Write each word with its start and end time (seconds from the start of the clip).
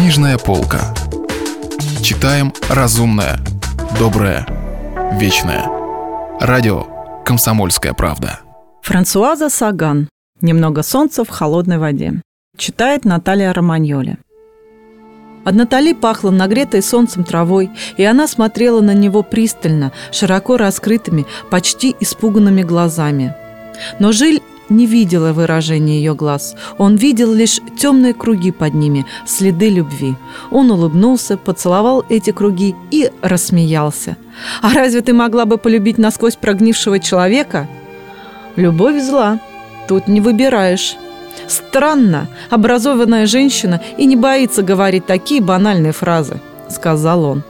Книжная 0.00 0.38
полка. 0.38 0.94
Читаем 2.02 2.54
разумное, 2.70 3.38
доброе, 3.98 4.46
вечное. 5.20 5.66
Радио 6.40 6.86
«Комсомольская 7.22 7.92
правда». 7.92 8.40
Франсуаза 8.80 9.50
Саган. 9.50 10.08
«Немного 10.40 10.82
солнца 10.82 11.22
в 11.22 11.28
холодной 11.28 11.76
воде». 11.76 12.22
Читает 12.56 13.04
Наталья 13.04 13.52
Романьоли. 13.52 14.16
От 15.44 15.54
Натали 15.54 15.92
пахло 15.92 16.30
нагретой 16.30 16.80
солнцем 16.80 17.22
травой, 17.22 17.70
и 17.98 18.02
она 18.02 18.26
смотрела 18.26 18.80
на 18.80 18.94
него 18.94 19.22
пристально, 19.22 19.92
широко 20.12 20.56
раскрытыми, 20.56 21.26
почти 21.50 21.94
испуганными 22.00 22.62
глазами. 22.62 23.36
Но 23.98 24.12
Жиль 24.12 24.40
не 24.70 24.86
видела 24.86 25.32
выражения 25.32 25.98
ее 25.98 26.14
глаз. 26.14 26.54
Он 26.78 26.96
видел 26.96 27.34
лишь 27.34 27.60
темные 27.76 28.14
круги 28.14 28.52
под 28.52 28.74
ними, 28.74 29.04
следы 29.26 29.68
любви. 29.68 30.14
Он 30.50 30.70
улыбнулся, 30.70 31.36
поцеловал 31.36 32.04
эти 32.08 32.30
круги 32.30 32.74
и 32.90 33.10
рассмеялся. 33.20 34.16
«А 34.62 34.72
разве 34.72 35.02
ты 35.02 35.12
могла 35.12 35.44
бы 35.44 35.58
полюбить 35.58 35.98
насквозь 35.98 36.36
прогнившего 36.36 36.98
человека?» 36.98 37.68
«Любовь 38.56 39.02
зла. 39.02 39.40
Тут 39.88 40.08
не 40.08 40.20
выбираешь». 40.20 40.96
«Странно, 41.46 42.28
образованная 42.48 43.26
женщина 43.26 43.80
и 43.98 44.06
не 44.06 44.16
боится 44.16 44.62
говорить 44.62 45.06
такие 45.06 45.40
банальные 45.40 45.92
фразы»,— 45.92 46.40
сказал 46.68 47.24
он. 47.24 47.42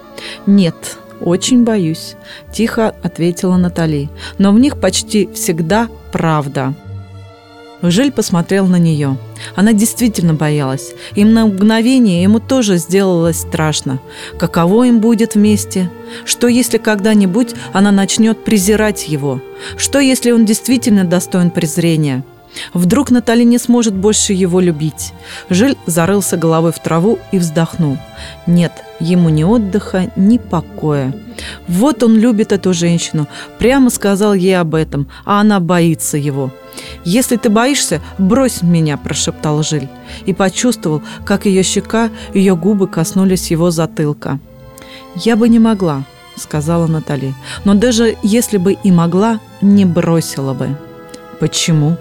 «Нет, 0.46 0.96
очень 1.20 1.64
боюсь»,— 1.64 2.16
тихо 2.52 2.94
ответила 3.02 3.56
Натали. 3.56 4.08
«Но 4.38 4.52
в 4.52 4.58
них 4.58 4.80
почти 4.80 5.28
всегда 5.34 5.88
правда». 6.12 6.74
Жиль 7.82 8.12
посмотрел 8.12 8.66
на 8.66 8.76
нее. 8.76 9.16
Она 9.56 9.72
действительно 9.72 10.34
боялась. 10.34 10.92
Им 11.14 11.32
на 11.32 11.46
мгновение 11.46 12.22
ему 12.22 12.38
тоже 12.38 12.76
сделалось 12.76 13.40
страшно. 13.40 14.00
Каково 14.38 14.84
им 14.88 15.00
будет 15.00 15.34
вместе? 15.34 15.90
Что, 16.24 16.46
если 16.46 16.78
когда-нибудь 16.78 17.54
она 17.72 17.90
начнет 17.90 18.44
презирать 18.44 19.08
его? 19.08 19.40
Что, 19.76 19.98
если 19.98 20.30
он 20.32 20.44
действительно 20.44 21.04
достоин 21.04 21.50
презрения? 21.50 22.24
Вдруг 22.74 23.10
Натали 23.10 23.44
не 23.44 23.58
сможет 23.58 23.94
больше 23.94 24.32
его 24.32 24.60
любить. 24.60 25.12
Жиль 25.48 25.76
зарылся 25.86 26.36
головой 26.36 26.72
в 26.72 26.80
траву 26.80 27.18
и 27.32 27.38
вздохнул. 27.38 27.96
Нет, 28.46 28.72
ему 28.98 29.28
ни 29.28 29.44
отдыха, 29.44 30.10
ни 30.16 30.38
покоя. 30.38 31.14
Вот 31.68 32.02
он 32.02 32.18
любит 32.18 32.52
эту 32.52 32.74
женщину, 32.74 33.28
прямо 33.58 33.90
сказал 33.90 34.34
ей 34.34 34.58
об 34.58 34.74
этом, 34.74 35.08
а 35.24 35.40
она 35.40 35.60
боится 35.60 36.16
его. 36.16 36.52
«Если 37.04 37.36
ты 37.36 37.48
боишься, 37.48 38.00
брось 38.18 38.62
меня»,– 38.62 38.96
прошептал 39.02 39.62
Жиль. 39.62 39.88
И 40.26 40.34
почувствовал, 40.34 41.02
как 41.24 41.46
ее 41.46 41.62
щека, 41.62 42.10
ее 42.34 42.56
губы 42.56 42.88
коснулись 42.88 43.50
его 43.50 43.70
затылка. 43.70 44.38
«Я 45.16 45.36
бы 45.36 45.48
не 45.48 45.58
могла»,– 45.58 46.04
сказала 46.36 46.86
Натали. 46.86 47.34
«Но 47.64 47.74
даже 47.74 48.16
если 48.22 48.58
бы 48.58 48.72
и 48.72 48.92
могла, 48.92 49.40
не 49.62 49.84
бросила 49.84 50.52
бы». 50.52 50.76
«Почему?» 51.38 51.96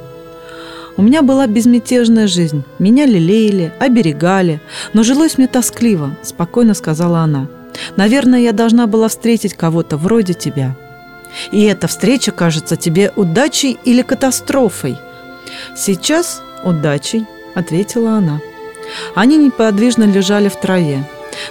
У 0.97 1.01
меня 1.01 1.21
была 1.21 1.47
безмятежная 1.47 2.27
жизнь. 2.27 2.65
Меня 2.77 3.05
лелеяли, 3.05 3.71
оберегали. 3.79 4.59
Но 4.91 5.03
жилось 5.03 5.37
мне 5.37 5.47
тоскливо, 5.47 6.17
спокойно 6.23 6.73
сказала 6.73 7.19
она. 7.19 7.47
Наверное, 7.95 8.41
я 8.41 8.51
должна 8.51 8.85
была 8.85 9.07
встретить 9.07 9.53
кого-то 9.53 9.95
вроде 9.95 10.33
тебя. 10.33 10.75
И 11.51 11.63
эта 11.63 11.87
встреча 11.87 12.31
кажется 12.31 12.75
тебе 12.75 13.11
удачей 13.15 13.79
или 13.83 14.01
катастрофой? 14.01 14.97
Сейчас 15.75 16.41
удачей, 16.63 17.25
ответила 17.55 18.11
она. 18.11 18.41
Они 19.15 19.37
неподвижно 19.37 20.03
лежали 20.03 20.49
в 20.49 20.55
траве. 20.55 21.03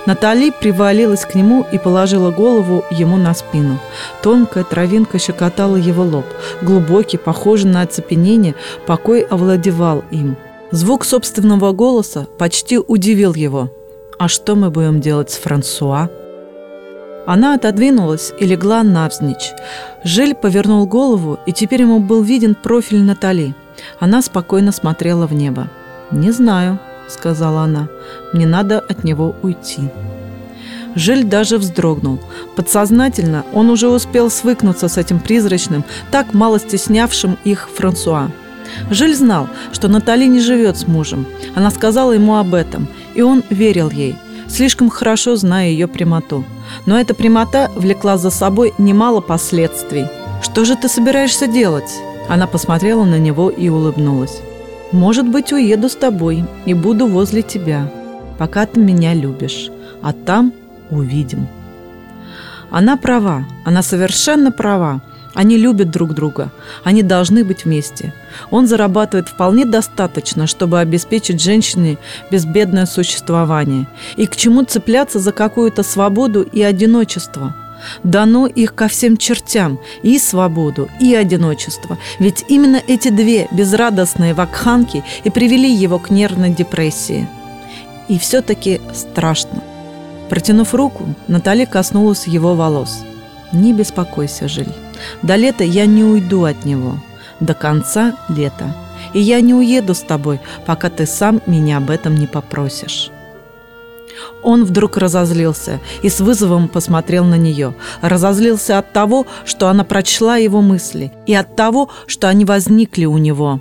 Натали 0.07 0.51
привалилась 0.51 1.25
к 1.25 1.35
нему 1.35 1.67
и 1.73 1.79
положила 1.79 2.31
голову 2.31 2.85
ему 2.91 3.17
на 3.17 3.35
спину. 3.35 3.79
Тонкая 4.23 4.65
травинка 4.65 5.19
щекотала 5.19 5.77
его 5.77 6.03
лоб. 6.03 6.27
Глубокий, 6.63 7.17
похожий 7.17 7.71
на 7.71 7.83
оцепенение, 7.83 8.55
покой 8.87 9.21
овладевал 9.21 10.05
им. 10.11 10.37
Звук 10.71 11.05
собственного 11.05 11.73
голоса 11.73 12.27
почти 12.39 12.79
удивил 12.79 13.35
его. 13.35 13.71
«А 14.19 14.29
что 14.29 14.57
мы 14.57 14.71
будем 14.71 15.01
делать 15.01 15.31
с 15.31 15.37
Франсуа?» 15.37 16.11
Она 17.29 17.53
отодвинулась 17.53 18.33
и 18.41 18.47
легла 18.47 18.83
навзничь. 18.83 19.53
Жиль 20.03 20.35
повернул 20.35 20.87
голову, 20.87 21.39
и 21.45 21.53
теперь 21.53 21.83
ему 21.83 22.01
был 22.01 22.23
виден 22.23 22.55
профиль 22.55 23.03
Натали. 23.03 23.55
Она 24.01 24.23
спокойно 24.23 24.73
смотрела 24.73 25.27
в 25.27 25.35
небо. 25.35 25.69
«Не 26.11 26.31
знаю»,— 26.31 26.79
сказала 27.09 27.65
она. 27.65 27.89
«Мне 28.33 28.47
надо 28.47 28.79
от 28.81 29.05
него 29.05 29.37
уйти». 29.43 29.91
Жиль 30.95 31.23
даже 31.23 31.59
вздрогнул. 31.59 32.19
Подсознательно 32.57 33.45
он 33.53 33.69
уже 33.69 33.89
успел 33.89 34.31
свыкнуться 34.31 34.89
с 34.89 34.97
этим 34.97 35.21
призрачным, 35.21 35.85
так 36.11 36.33
мало 36.33 36.59
стеснявшим 36.59 37.37
их 37.45 37.69
Франсуа. 37.77 38.31
Жиль 38.89 39.15
знал, 39.15 39.49
что 39.73 39.89
Натали 39.89 40.25
не 40.25 40.41
живет 40.41 40.79
с 40.79 40.87
мужем. 40.87 41.27
Она 41.55 41.71
сказала 41.71 42.13
ему 42.13 42.37
об 42.37 42.55
этом, 42.55 42.89
и 43.15 43.21
он 43.21 43.43
верил 43.51 43.91
ей, 43.91 44.17
слишком 44.49 44.91
хорошо 44.91 45.37
зная 45.37 45.69
ее 45.69 45.87
прямоту. 45.87 46.45
Но 46.87 46.99
эта 46.99 47.15
прямота 47.15 47.71
влекла 47.75 48.19
за 48.19 48.31
собой 48.31 48.75
немало 48.79 49.21
последствий. 49.21 50.07
«Что 50.43 50.65
же 50.65 50.77
ты 50.77 50.89
собираешься 50.89 51.47
делать?» 51.47 51.91
Она 52.29 52.47
посмотрела 52.47 53.05
на 53.05 53.19
него 53.19 53.49
и 53.49 53.69
улыбнулась. 53.69 54.43
Может 54.93 55.29
быть, 55.29 55.53
уеду 55.53 55.91
с 55.91 55.95
тобой 55.95 56.45
и 56.65 56.73
буду 56.73 57.07
возле 57.07 57.43
тебя, 57.43 57.93
пока 58.39 58.65
ты 58.65 58.81
меня 58.81 59.13
любишь, 59.13 59.71
а 60.03 60.15
там 60.15 60.55
увидим. 60.91 61.47
Она 62.71 62.97
права, 62.97 63.45
она 63.67 63.83
совершенно 63.83 64.51
права. 64.51 65.03
Они 65.39 65.57
любят 65.57 65.93
друг 65.93 66.15
друга, 66.15 66.51
они 66.83 67.05
должны 67.05 67.45
быть 67.45 67.65
вместе. 67.65 68.13
Он 68.51 68.67
зарабатывает 68.67 69.29
вполне 69.29 69.65
достаточно, 69.65 70.49
чтобы 70.49 70.81
обеспечить 70.81 71.41
женщине 71.41 71.97
безбедное 72.29 72.87
существование. 72.87 73.87
И 74.17 74.27
к 74.27 74.35
чему 74.35 74.65
цепляться 74.65 75.21
за 75.21 75.31
какую-то 75.31 75.85
свободу 75.85 76.43
и 76.43 76.61
одиночество– 76.61 77.55
Дано 78.03 78.49
их 78.49 78.75
ко 78.75 78.89
всем 78.89 79.17
чертям, 79.17 79.79
и 80.03 80.19
свободу, 80.19 80.89
и 80.99 81.15
одиночество. 81.15 81.97
Ведь 82.19 82.45
именно 82.49 82.83
эти 82.89 83.09
две 83.09 83.47
безрадостные 83.53 84.35
вакханки 84.35 85.05
и 85.23 85.31
привели 85.31 85.73
его 85.73 86.01
к 86.01 86.11
нервной 86.11 86.51
депрессии. 86.51 87.29
И 88.09 88.19
все-таки 88.19 88.81
страшно. 88.93 89.63
Протянув 90.29 90.75
руку, 90.75 91.15
Натали 91.29 91.67
коснулась 91.67 92.27
его 92.27 92.57
волос. 92.57 93.05
«Не 93.53 93.73
беспокойся, 93.73 94.49
Жиль. 94.49 94.75
До 95.23 95.37
лета 95.37 95.65
я 95.65 95.87
не 95.87 96.05
уйду 96.05 96.45
от 96.45 96.65
него. 96.65 96.99
До 97.41 97.55
конца 97.55 98.17
лета. 98.29 98.75
И 99.13 99.21
я 99.21 99.41
не 99.41 99.55
уеду 99.55 99.95
с 99.95 100.01
тобой, 100.01 100.41
пока 100.67 100.91
ты 100.91 101.07
сам 101.07 101.41
меня 101.47 101.79
об 101.79 101.91
этом 101.91 102.15
не 102.17 102.27
попросишь». 102.27 103.11
Он 104.43 104.65
вдруг 104.65 104.97
разозлился 104.97 105.81
и 106.03 106.09
с 106.09 106.21
вызовом 106.21 106.69
посмотрел 106.69 107.25
на 107.25 107.37
нее. 107.37 107.75
Разозлился 108.01 108.79
от 108.79 108.93
того, 108.93 109.27
что 109.45 109.69
она 109.69 109.85
прочла 109.85 110.37
его 110.37 110.61
мысли, 110.61 111.13
и 111.27 111.35
от 111.35 111.57
того, 111.57 111.89
что 112.07 112.29
они 112.29 112.45
возникли 112.45 113.05
у 113.05 113.19
него. 113.19 113.61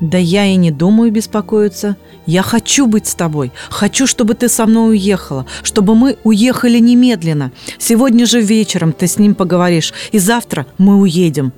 «Да 0.00 0.16
я 0.16 0.46
и 0.46 0.56
не 0.56 0.70
думаю 0.70 1.12
беспокоиться. 1.12 1.96
Я 2.24 2.42
хочу 2.42 2.86
быть 2.86 3.06
с 3.06 3.14
тобой. 3.14 3.52
Хочу, 3.68 4.06
чтобы 4.06 4.34
ты 4.34 4.48
со 4.48 4.66
мной 4.66 4.90
уехала, 4.90 5.44
чтобы 5.62 5.94
мы 5.94 6.16
уехали 6.24 6.78
немедленно. 6.78 7.52
Сегодня 7.78 8.24
же 8.24 8.40
вечером 8.40 8.92
ты 8.92 9.06
с 9.06 9.18
ним 9.18 9.34
поговоришь, 9.34 9.92
и 10.12 10.18
завтра 10.18 10.66
мы 10.78 10.96
уедем». 10.96 11.52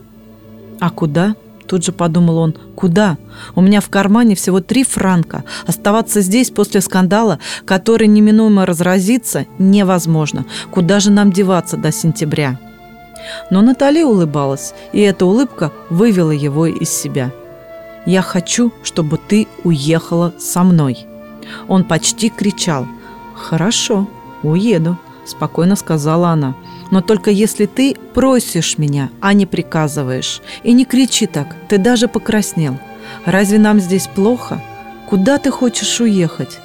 «А 0.80 0.90
куда?» 0.90 1.36
Тут 1.72 1.84
же 1.86 1.92
подумал 1.92 2.36
он, 2.36 2.54
куда? 2.74 3.16
У 3.54 3.62
меня 3.62 3.80
в 3.80 3.88
кармане 3.88 4.34
всего 4.34 4.60
три 4.60 4.84
франка. 4.84 5.42
Оставаться 5.66 6.20
здесь 6.20 6.50
после 6.50 6.82
скандала, 6.82 7.38
который 7.64 8.08
неминуемо 8.08 8.66
разразится, 8.66 9.46
невозможно. 9.58 10.44
Куда 10.70 11.00
же 11.00 11.10
нам 11.10 11.32
деваться 11.32 11.78
до 11.78 11.90
сентября? 11.90 12.58
Но 13.50 13.62
Натали 13.62 14.02
улыбалась, 14.02 14.74
и 14.92 15.00
эта 15.00 15.24
улыбка 15.24 15.72
вывела 15.88 16.32
его 16.32 16.66
из 16.66 16.90
себя. 16.90 17.32
«Я 18.06 18.22
хочу, 18.22 18.72
чтобы 18.82 19.18
ты 19.18 19.46
уехала 19.64 20.32
со 20.38 20.62
мной». 20.62 21.06
Он 21.68 21.84
почти 21.84 22.30
кричал. 22.30 22.86
«Хорошо, 23.34 24.08
уеду»,– 24.42 24.98
спокойно 25.26 25.76
сказала 25.76 26.30
она. 26.30 26.54
Но 26.92 27.00
только 27.00 27.30
если 27.30 27.64
ты 27.64 27.96
просишь 28.12 28.76
меня, 28.76 29.08
а 29.22 29.32
не 29.32 29.46
приказываешь. 29.46 30.42
И 30.62 30.74
не 30.74 30.84
кричи 30.84 31.26
так, 31.26 31.56
ты 31.70 31.78
даже 31.78 32.06
покраснел. 32.06 32.78
Разве 33.24 33.58
нам 33.58 33.80
здесь 33.80 34.06
плохо? 34.06 34.62
Куда 35.08 35.38
ты 35.38 35.50
хочешь 35.50 36.02
уехать? 36.02 36.60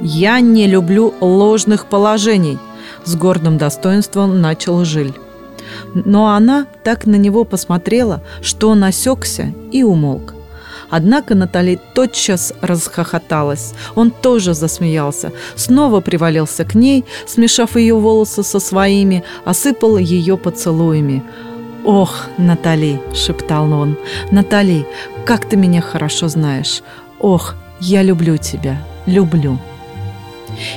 Я 0.00 0.38
не 0.38 0.68
люблю 0.68 1.12
ложных 1.20 1.86
положений, 1.86 2.60
с 3.02 3.16
гордым 3.16 3.58
достоинством 3.58 4.40
начал 4.40 4.84
Жиль. 4.84 5.14
Но 5.92 6.28
она 6.28 6.66
так 6.84 7.06
на 7.06 7.16
него 7.16 7.42
посмотрела, 7.42 8.22
что 8.42 8.68
он 8.68 8.84
осекся 8.84 9.52
и 9.72 9.82
умолк. 9.82 10.34
Однако 10.92 11.34
Натали 11.34 11.80
тотчас 11.94 12.52
расхохоталась. 12.60 13.72
Он 13.94 14.10
тоже 14.10 14.52
засмеялся, 14.52 15.32
снова 15.56 16.02
привалился 16.02 16.66
к 16.66 16.74
ней, 16.74 17.06
смешав 17.26 17.76
ее 17.76 17.94
волосы 17.94 18.42
со 18.42 18.60
своими, 18.60 19.24
осыпал 19.46 19.96
ее 19.96 20.36
поцелуями. 20.36 21.22
«Ох, 21.86 22.26
Натали!»– 22.36 23.00
шептал 23.14 23.72
он. 23.72 23.96
«Натали, 24.30 24.86
как 25.24 25.48
ты 25.48 25.56
меня 25.56 25.80
хорошо 25.80 26.28
знаешь! 26.28 26.82
Ох, 27.18 27.54
я 27.80 28.02
люблю 28.02 28.36
тебя, 28.36 28.76
люблю!» 29.06 29.58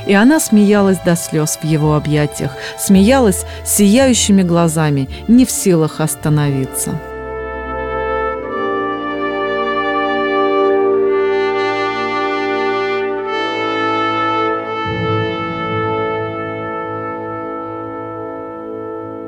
И 0.07 0.13
она 0.13 0.39
смеялась 0.39 0.99
до 0.99 1.17
слез 1.17 1.59
в 1.61 1.65
его 1.65 1.93
объятиях, 1.93 2.51
смеялась 2.79 3.45
сияющими 3.65 4.43
глазами, 4.43 5.09
не 5.27 5.45
в 5.45 5.51
силах 5.51 5.99
остановиться. 5.99 7.01